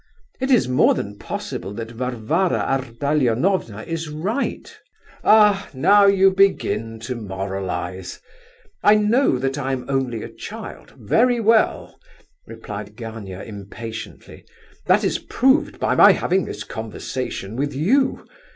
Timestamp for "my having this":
15.93-16.63